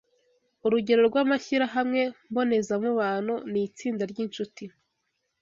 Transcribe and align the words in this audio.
Urugero 0.65 1.01
rwamashyirahamwe 1.09 2.01
mbonezamubano 2.29 3.35
ni 3.51 3.59
itsinda 3.67 4.03
ryinshuti 4.11 4.63